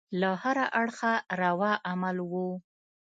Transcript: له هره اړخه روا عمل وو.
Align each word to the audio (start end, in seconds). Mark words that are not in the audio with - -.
له 0.19 0.29
هره 0.43 0.65
اړخه 0.81 1.13
روا 1.41 1.71
عمل 1.89 2.17
وو. 2.31 2.49